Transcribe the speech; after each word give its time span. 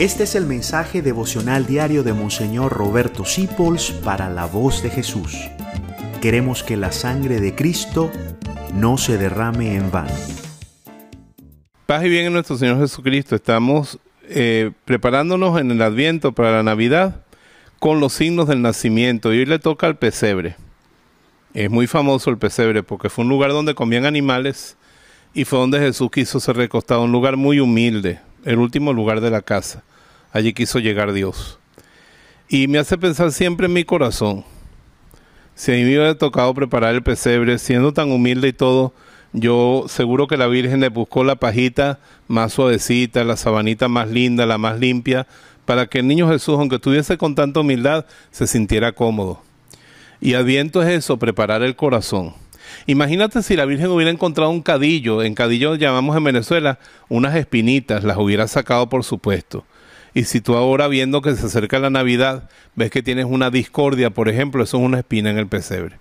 Este 0.00 0.22
es 0.22 0.34
el 0.34 0.46
mensaje 0.46 1.02
devocional 1.02 1.66
diario 1.66 2.02
de 2.02 2.14
Monseñor 2.14 2.72
Roberto 2.72 3.26
Sipols 3.26 3.90
para 3.90 4.30
la 4.30 4.46
voz 4.46 4.82
de 4.82 4.88
Jesús. 4.88 5.36
Queremos 6.22 6.62
que 6.62 6.78
la 6.78 6.90
sangre 6.90 7.38
de 7.38 7.54
Cristo 7.54 8.10
no 8.72 8.96
se 8.96 9.18
derrame 9.18 9.76
en 9.76 9.90
vano. 9.90 10.14
Paz 11.84 12.02
y 12.02 12.08
bien 12.08 12.24
en 12.24 12.32
nuestro 12.32 12.56
Señor 12.56 12.80
Jesucristo. 12.80 13.36
Estamos 13.36 13.98
eh, 14.22 14.70
preparándonos 14.86 15.60
en 15.60 15.70
el 15.70 15.82
Adviento 15.82 16.32
para 16.32 16.50
la 16.50 16.62
Navidad 16.62 17.22
con 17.78 18.00
los 18.00 18.14
signos 18.14 18.48
del 18.48 18.62
nacimiento 18.62 19.34
y 19.34 19.40
hoy 19.40 19.44
le 19.44 19.58
toca 19.58 19.86
al 19.86 19.98
pesebre. 19.98 20.56
Es 21.52 21.70
muy 21.70 21.86
famoso 21.86 22.30
el 22.30 22.38
pesebre 22.38 22.82
porque 22.82 23.10
fue 23.10 23.24
un 23.24 23.28
lugar 23.28 23.50
donde 23.50 23.74
comían 23.74 24.06
animales 24.06 24.78
y 25.34 25.44
fue 25.44 25.58
donde 25.58 25.78
Jesús 25.78 26.10
quiso 26.10 26.40
ser 26.40 26.56
recostado, 26.56 27.02
un 27.02 27.12
lugar 27.12 27.36
muy 27.36 27.60
humilde, 27.60 28.18
el 28.44 28.58
último 28.58 28.92
lugar 28.92 29.20
de 29.20 29.30
la 29.30 29.42
casa. 29.42 29.82
Allí 30.32 30.52
quiso 30.52 30.78
llegar 30.78 31.12
Dios. 31.12 31.58
Y 32.48 32.68
me 32.68 32.78
hace 32.78 32.98
pensar 32.98 33.32
siempre 33.32 33.66
en 33.66 33.72
mi 33.72 33.84
corazón. 33.84 34.44
Si 35.54 35.72
a 35.72 35.74
mí 35.74 35.82
me 35.82 35.88
hubiera 35.88 36.16
tocado 36.16 36.54
preparar 36.54 36.94
el 36.94 37.02
pesebre, 37.02 37.58
siendo 37.58 37.92
tan 37.92 38.10
humilde 38.10 38.48
y 38.48 38.52
todo, 38.52 38.92
yo 39.32 39.84
seguro 39.88 40.26
que 40.26 40.36
la 40.36 40.46
Virgen 40.46 40.80
le 40.80 40.88
buscó 40.88 41.22
la 41.22 41.36
pajita 41.36 42.00
más 42.26 42.52
suavecita, 42.52 43.22
la 43.24 43.36
sabanita 43.36 43.88
más 43.88 44.08
linda, 44.08 44.46
la 44.46 44.58
más 44.58 44.80
limpia, 44.80 45.26
para 45.64 45.86
que 45.86 46.00
el 46.00 46.08
niño 46.08 46.28
Jesús, 46.28 46.56
aunque 46.58 46.76
estuviese 46.76 47.18
con 47.18 47.34
tanta 47.34 47.60
humildad, 47.60 48.06
se 48.32 48.46
sintiera 48.46 48.92
cómodo. 48.92 49.42
Y 50.20 50.34
Adviento 50.34 50.82
es 50.82 50.88
eso, 50.88 51.18
preparar 51.18 51.62
el 51.62 51.76
corazón. 51.76 52.34
Imagínate 52.86 53.42
si 53.42 53.56
la 53.56 53.64
Virgen 53.64 53.88
hubiera 53.88 54.10
encontrado 54.10 54.50
un 54.50 54.62
cadillo, 54.62 55.22
en 55.22 55.34
cadillo 55.34 55.74
llamamos 55.74 56.16
en 56.16 56.24
Venezuela 56.24 56.78
unas 57.08 57.34
espinitas, 57.36 58.04
las 58.04 58.16
hubiera 58.16 58.46
sacado 58.48 58.88
por 58.88 59.04
supuesto. 59.04 59.64
Y 60.12 60.24
si 60.24 60.40
tú 60.40 60.56
ahora 60.56 60.88
viendo 60.88 61.22
que 61.22 61.34
se 61.34 61.46
acerca 61.46 61.78
la 61.78 61.90
Navidad, 61.90 62.48
ves 62.74 62.90
que 62.90 63.02
tienes 63.02 63.26
una 63.26 63.50
discordia, 63.50 64.10
por 64.10 64.28
ejemplo, 64.28 64.64
eso 64.64 64.78
es 64.78 64.82
una 64.82 64.98
espina 64.98 65.30
en 65.30 65.38
el 65.38 65.46
pesebre. 65.46 65.98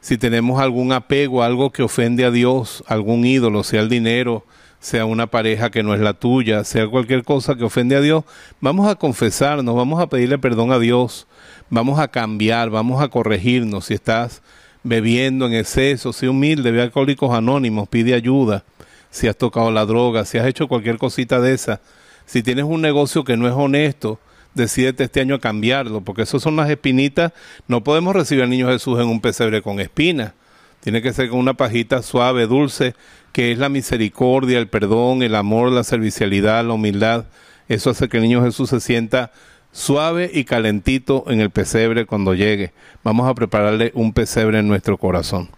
Si 0.00 0.16
tenemos 0.16 0.60
algún 0.60 0.92
apego, 0.92 1.42
algo 1.42 1.70
que 1.70 1.82
ofende 1.82 2.24
a 2.24 2.30
Dios, 2.30 2.84
algún 2.86 3.26
ídolo, 3.26 3.64
sea 3.64 3.80
el 3.80 3.88
dinero, 3.88 4.44
sea 4.78 5.04
una 5.04 5.26
pareja 5.26 5.70
que 5.70 5.82
no 5.82 5.94
es 5.94 6.00
la 6.00 6.14
tuya, 6.14 6.64
sea 6.64 6.86
cualquier 6.86 7.24
cosa 7.24 7.56
que 7.56 7.64
ofende 7.64 7.96
a 7.96 8.00
Dios, 8.00 8.24
vamos 8.60 8.88
a 8.88 8.94
confesarnos, 8.94 9.74
vamos 9.74 10.00
a 10.00 10.08
pedirle 10.08 10.38
perdón 10.38 10.70
a 10.70 10.78
Dios, 10.78 11.26
vamos 11.70 11.98
a 11.98 12.08
cambiar, 12.08 12.70
vamos 12.70 13.02
a 13.02 13.08
corregirnos. 13.08 13.86
Si 13.86 13.94
estás 13.94 14.42
bebiendo 14.86 15.46
en 15.46 15.54
exceso, 15.54 16.12
sé 16.12 16.28
humilde, 16.28 16.70
ve 16.70 16.80
Alcohólicos 16.80 17.34
Anónimos, 17.34 17.88
pide 17.88 18.14
ayuda. 18.14 18.64
Si 19.10 19.26
has 19.26 19.36
tocado 19.36 19.70
la 19.72 19.84
droga, 19.84 20.24
si 20.24 20.38
has 20.38 20.46
hecho 20.46 20.68
cualquier 20.68 20.96
cosita 20.96 21.40
de 21.40 21.54
esa, 21.54 21.80
si 22.24 22.42
tienes 22.42 22.64
un 22.64 22.82
negocio 22.82 23.24
que 23.24 23.36
no 23.36 23.48
es 23.48 23.54
honesto, 23.54 24.20
decídete 24.54 25.04
este 25.04 25.20
año 25.20 25.34
a 25.34 25.40
cambiarlo, 25.40 26.02
porque 26.02 26.22
eso 26.22 26.38
son 26.38 26.54
las 26.56 26.70
espinitas. 26.70 27.32
No 27.66 27.82
podemos 27.82 28.14
recibir 28.14 28.44
al 28.44 28.50
niño 28.50 28.68
Jesús 28.68 29.00
en 29.00 29.08
un 29.08 29.20
pesebre 29.20 29.60
con 29.60 29.80
espinas. 29.80 30.32
Tiene 30.80 31.02
que 31.02 31.12
ser 31.12 31.30
con 31.30 31.40
una 31.40 31.54
pajita 31.54 32.02
suave, 32.02 32.46
dulce, 32.46 32.94
que 33.32 33.50
es 33.50 33.58
la 33.58 33.68
misericordia, 33.68 34.58
el 34.58 34.68
perdón, 34.68 35.22
el 35.22 35.34
amor, 35.34 35.72
la 35.72 35.82
servicialidad, 35.82 36.64
la 36.64 36.74
humildad. 36.74 37.24
Eso 37.68 37.90
hace 37.90 38.08
que 38.08 38.18
el 38.18 38.22
niño 38.22 38.44
Jesús 38.44 38.70
se 38.70 38.80
sienta 38.80 39.32
suave 39.76 40.30
y 40.32 40.44
calentito 40.44 41.24
en 41.28 41.40
el 41.40 41.50
pesebre 41.50 42.06
cuando 42.06 42.32
llegue. 42.32 42.72
Vamos 43.04 43.28
a 43.28 43.34
prepararle 43.34 43.92
un 43.94 44.14
pesebre 44.14 44.58
en 44.58 44.68
nuestro 44.68 44.96
corazón. 44.96 45.50